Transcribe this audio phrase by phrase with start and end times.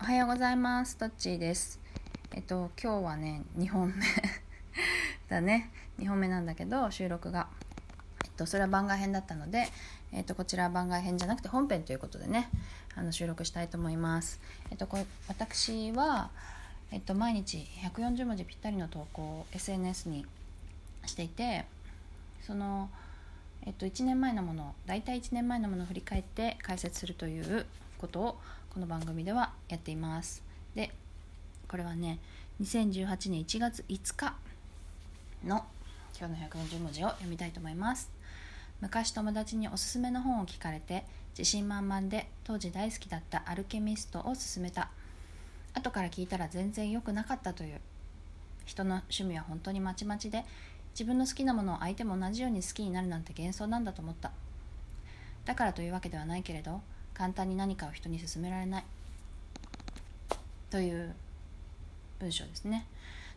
[0.00, 0.96] おはようございます。
[0.96, 1.80] トッチーです。
[2.32, 4.04] えっと今日はね2本目。
[5.28, 5.70] だね。
[5.98, 7.48] 2本目なんだけど収録が。
[8.24, 9.68] えっとそれは番外編だったので
[10.12, 12.48] えっとこちらは番外編じゃなくて本編ということでね
[12.94, 14.40] あの収録したいと思います。
[14.70, 16.30] えっとこ私は
[16.92, 20.24] えっと毎日140文字ぴったりの投稿を SNS に
[21.06, 21.66] していて
[22.46, 22.88] その
[23.62, 27.66] えっと、1年前のもの大体1年前のものを振り返って解説するという
[27.98, 28.40] ことを
[28.78, 30.40] この番組ではやっています。
[30.76, 30.92] で
[31.66, 32.20] これはね
[32.62, 34.36] 2018年1月5日
[35.44, 35.64] の
[36.16, 38.08] 今日の140文字を読みたいと思います。
[38.80, 41.04] 昔友達におすすめの本を聞かれて
[41.36, 44.90] 自信満々で当時大好きだったアルケミストを勧めた。
[45.74, 47.80] 後から聞いたら全然良くなかったという。
[48.64, 50.44] 人の趣味は本当にまちまちで
[50.92, 54.30] 自分の好きなものを相手も同じように好きになるなんて幻想なんだと思った。
[55.46, 56.80] だからというわけではないけれど
[57.18, 58.84] 簡単に何かを人に勧められない。
[60.70, 61.14] という
[62.20, 62.86] 文章ですね。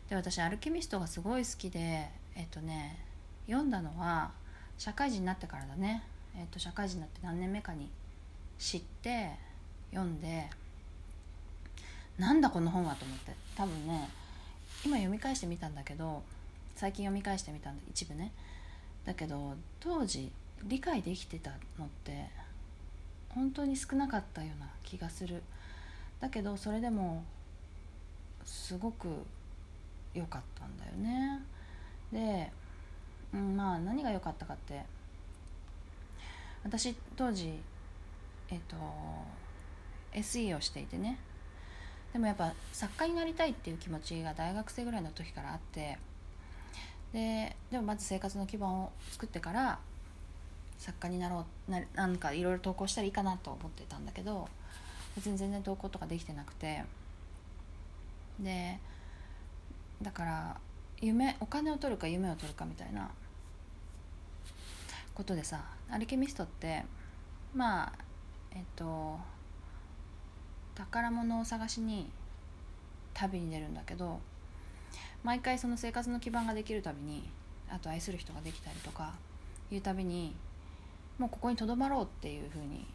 [0.08, 2.96] で私アルケミストがすごい好きでえっとね
[3.46, 4.30] 読んだのは
[4.78, 6.04] 社会人になってからだね。
[6.36, 7.90] えっと社会人になって何年目かに
[8.58, 9.30] 知って
[9.90, 10.48] 読んで
[12.18, 13.32] なんだこの本はと思って。
[13.56, 14.08] 多分ね
[14.84, 16.22] 今読み返してみたんだけど
[16.76, 18.30] 最近読み返してみたんだ一部ね。
[19.04, 20.30] だけど当時
[20.64, 22.28] 理解できてたのって
[23.34, 25.42] 本当に少なかったような気がする。
[26.20, 27.24] だけどそれでも
[28.44, 29.08] すごく
[30.14, 31.42] 良かったんだよね。
[32.12, 32.52] で、
[33.32, 34.82] うん、まあ何が良かったかって
[36.64, 37.58] 私当時
[38.50, 38.76] えっと
[40.14, 41.18] SE をしていてね。
[42.12, 45.98] でもやっぱ作家になりたいっていう気持ちが大学生ぐらいの時からあって。
[47.12, 49.78] ででもまず生活の基盤を作ってから
[50.82, 54.48] 作家になろうななんかいろいろ投稿したらいいかなと思ってたんだけど
[55.14, 56.84] 別に全然投稿とかできてなくて。
[58.40, 58.78] で
[60.00, 60.60] だから
[61.00, 63.10] 夢お金を取るか夢を取るかみたいな。
[65.14, 66.84] ことでさアルケミストって
[67.54, 67.92] まあ
[68.52, 69.18] えっと
[70.74, 72.10] 宝物を探しに
[73.12, 74.20] 旅に出るんだけど
[75.22, 77.28] 毎回その生活の基盤ができるたびに
[77.68, 79.12] あと愛する人ができたりとか
[79.70, 80.34] いうたびに
[81.18, 82.86] もうここにとどまろうっていうふうに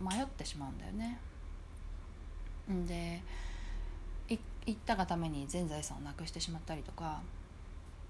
[0.00, 1.18] 迷ってしまうんだよね。
[2.86, 3.22] で
[4.64, 7.20] 行ったがために全財産をなくしてしまったりとか。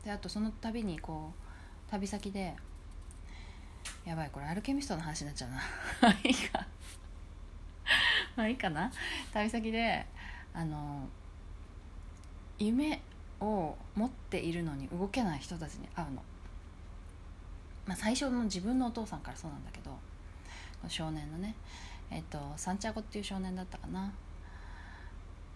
[0.05, 1.33] であとその度にこ
[1.89, 2.55] う旅先で
[4.05, 6.11] やばいこれアルケミストの話になっちゃうな。
[6.25, 6.67] いいか。
[8.37, 8.93] まあいいかな。
[9.33, 10.07] 旅先で
[10.53, 11.09] あの
[12.59, 13.01] 夢
[13.41, 16.23] を持っているのに動けない人たちに会うの。
[17.87, 19.91] まあ、最初の自分のお父さんからそうなんだけど
[20.89, 21.55] 少年のね
[22.11, 24.13] えっとサンチャゴっていう少年だったかな。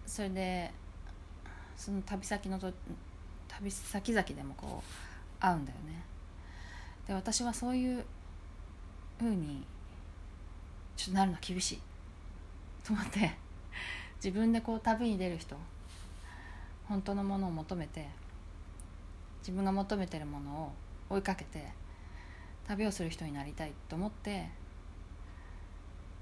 [0.05, 0.71] それで
[1.75, 2.71] その旅先のと
[3.47, 6.01] 旅先々でもこう会うんだよね。
[7.07, 8.03] で私はそういう
[9.19, 9.63] ふうに
[10.95, 11.81] ちょっとなるの厳しい。
[12.83, 13.35] と思って
[14.15, 15.55] 自分でこう旅に出る人
[16.87, 18.07] 本当のものを求めて
[19.39, 20.71] 自分が求めてるものを
[21.09, 21.67] 追いかけて
[22.67, 24.49] 旅をする人になりたいと思って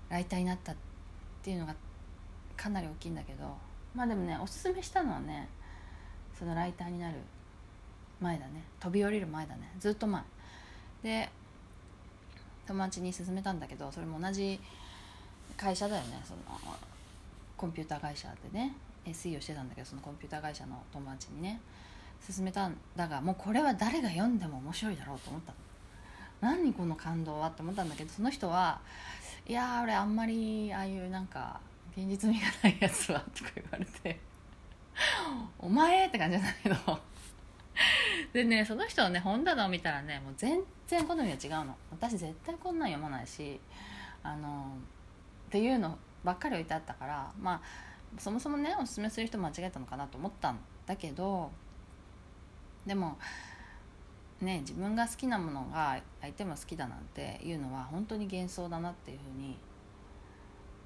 [0.09, 0.75] ライターになったっ
[1.41, 1.75] ていうのが
[2.55, 3.45] かなり大きいんだけど
[3.95, 5.49] まあでもねおすすめしたのはね
[6.37, 7.15] そのライターになる
[8.21, 8.63] 前だね。
[8.79, 9.71] 飛び降りる前だね。
[9.79, 10.21] ずっと前。
[11.03, 11.29] で
[12.65, 14.59] 友達に勧めたんだけどそれも同じ
[15.57, 16.21] 会社だよね。
[16.23, 16.39] その
[17.57, 21.61] コンピューター会社でね SE をしてたんだけどそのコンピューター会社の友達にね
[22.25, 25.57] 勧めたんだがもうこれは誰が読んでも面白いだろうと思ったの。
[26.45, 27.47] 何この感動は？
[27.47, 28.79] って思ったんだけどその人は
[29.47, 31.59] いや俺あんまりああいうなんか
[31.97, 34.19] 現実味がないやつはとか言われて
[35.57, 36.07] お前？
[36.07, 36.99] って感じなんだけど
[38.31, 41.75] でねその人のね本棚を見たらねもう全然好みが違うの。
[41.91, 43.59] 私絶対こんなん読まないし
[44.21, 44.67] あの
[45.47, 47.61] っていうのばっかり置いてあったからまあ
[48.19, 51.51] そもそもねおすすめする人間違えたのかなと思ったんだけど
[52.85, 53.17] でも
[54.45, 59.57] ね自分が好きなものが相手も好きだなんていうのは本当に幻想だなっていうふうに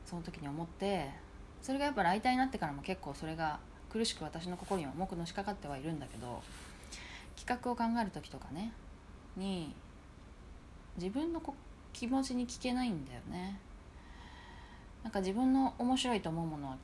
[0.06, 1.10] その時に思って
[1.62, 3.60] それがやっぱライターになってからも結構それが
[3.90, 6.42] 苦しく私の心には重くのしかかってはいるんだけど
[7.36, 8.72] 企画を考える時とかね
[9.38, 9.74] に
[10.98, 11.42] 自分の
[11.94, 13.60] 気持ちに聞けないんだよね。
[15.04, 16.78] なんか自分の面白いと思うものは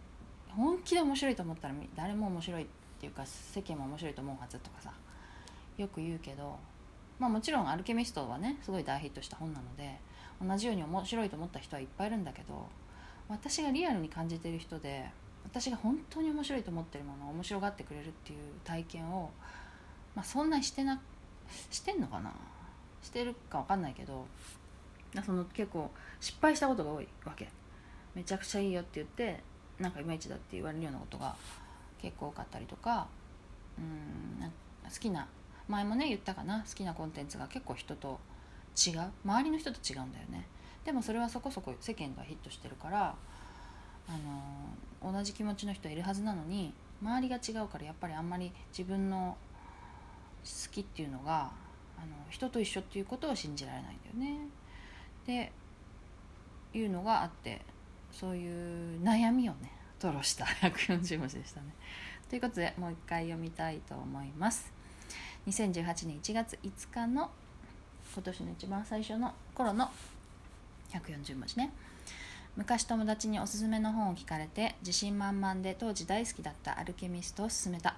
[0.56, 2.66] 本気で面白いと思ったら誰も面白いっ
[3.00, 4.92] ていうか世間も面白いと思うはずとかさ。
[5.78, 6.58] よく言うけど
[7.20, 10.00] まあもちろん「アルケミスト」はねすごい大ヒットした本なので
[10.42, 12.68] 同じように面白いと思った人はいっぱいいるんだけど
[13.30, 15.10] 私がリアルに感じてる人で
[15.44, 19.32] 私が本当に面白いと思ってるものを面白がってくれるっていう体験を、
[20.16, 21.00] まあ、そんなにしてな
[21.70, 22.34] してんのかな？
[23.02, 24.26] してるか分かんないけど
[25.24, 27.48] その結構失敗したことが多いわけ。
[28.16, 29.44] めちゃくちゃいいよって言って
[29.78, 31.36] なんかいまいちだって言われるようなことが
[31.98, 33.08] 結構多かったりとか
[33.78, 34.52] うん
[34.90, 35.28] 好きな
[35.68, 38.20] 前もね言ったかな好きなコンテンツが結構人と
[38.76, 40.48] 違う周りの人と違うんだよね
[40.84, 43.16] でもそれはそこそこ世間がヒットしてるから
[44.08, 44.12] あ
[45.04, 49.38] の同じ気持ちの人いるはずなのに周りが違うからやっぱりあんまり自分の
[50.44, 51.52] 好きっていうのが
[51.98, 54.48] あの人と一緒っていうことを信じられないんだよね。
[55.26, 55.52] で
[56.74, 57.62] いうのがあって
[58.12, 61.74] そういう悩みをね 吐露した 140文字でしたね。
[62.30, 64.72] ということでもう一回読みたいと思います。
[65.48, 67.30] 2018年1月5日の
[68.14, 69.92] 今年の一番最初の頃の
[70.92, 71.72] 140文字ね。
[72.58, 77.96] 昔友達におすすめの本を聞かれて自信満々で当時大好きだったアルケミストを勧めた。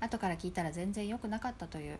[0.00, 1.98] 後から聞いたら全然良くなかったという。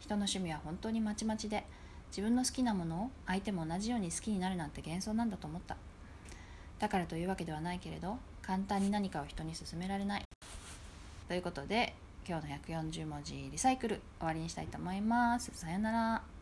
[0.00, 1.64] 人の趣味は本当にまちまちで
[2.08, 5.76] 自分の好きなものを相手も同じように好きになるなんて幻想なんだと思った。
[6.78, 10.22] だからというわけではないけれど簡単に何かを人に勧められない。
[11.28, 11.94] ということで
[12.26, 15.50] 今日の140文字リサイクル終わりにしたいと思います。
[15.54, 16.33] さよなら。